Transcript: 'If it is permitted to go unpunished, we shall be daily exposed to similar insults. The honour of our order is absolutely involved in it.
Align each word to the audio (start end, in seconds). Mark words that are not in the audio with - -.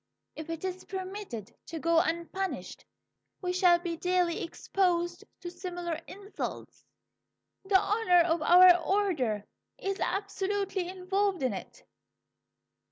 'If 0.35 0.49
it 0.49 0.65
is 0.65 0.83
permitted 0.85 1.53
to 1.67 1.77
go 1.77 1.99
unpunished, 1.99 2.83
we 3.39 3.53
shall 3.53 3.77
be 3.77 3.97
daily 3.97 4.43
exposed 4.43 5.23
to 5.41 5.51
similar 5.51 5.93
insults. 6.07 6.83
The 7.65 7.79
honour 7.79 8.21
of 8.21 8.41
our 8.41 8.75
order 8.79 9.45
is 9.77 9.99
absolutely 9.99 10.87
involved 10.89 11.43
in 11.43 11.53
it. 11.53 11.83